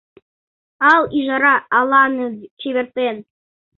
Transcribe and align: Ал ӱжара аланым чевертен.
Ал 0.91 1.01
ӱжара 1.17 1.55
аланым 1.79 2.33
чевертен. 2.59 3.15